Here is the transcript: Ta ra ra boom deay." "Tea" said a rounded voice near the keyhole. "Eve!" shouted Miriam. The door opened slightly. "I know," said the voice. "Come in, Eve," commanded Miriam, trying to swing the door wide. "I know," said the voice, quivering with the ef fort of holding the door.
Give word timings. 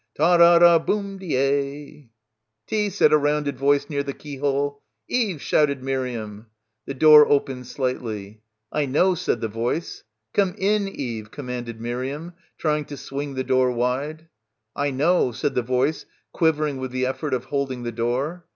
Ta 0.15 0.33
ra 0.35 0.57
ra 0.57 0.79
boom 0.79 1.19
deay." 1.19 2.09
"Tea" 2.65 2.89
said 2.89 3.13
a 3.13 3.19
rounded 3.19 3.55
voice 3.59 3.87
near 3.87 4.01
the 4.01 4.15
keyhole. 4.15 4.81
"Eve!" 5.07 5.39
shouted 5.43 5.83
Miriam. 5.83 6.47
The 6.87 6.95
door 6.95 7.29
opened 7.29 7.67
slightly. 7.67 8.41
"I 8.71 8.87
know," 8.87 9.13
said 9.13 9.41
the 9.41 9.47
voice. 9.47 10.03
"Come 10.33 10.55
in, 10.57 10.87
Eve," 10.87 11.29
commanded 11.29 11.79
Miriam, 11.79 12.33
trying 12.57 12.85
to 12.85 12.97
swing 12.97 13.35
the 13.35 13.43
door 13.43 13.69
wide. 13.71 14.27
"I 14.75 14.89
know," 14.89 15.31
said 15.33 15.53
the 15.53 15.61
voice, 15.61 16.07
quivering 16.33 16.77
with 16.77 16.89
the 16.89 17.05
ef 17.05 17.19
fort 17.19 17.35
of 17.35 17.45
holding 17.45 17.83
the 17.83 17.91
door. 17.91 18.45